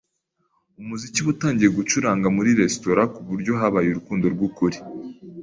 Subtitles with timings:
[0.81, 4.77] Umuziki watangiye gucuranga muri resitora kuburyo habaye urukundo rwukuri.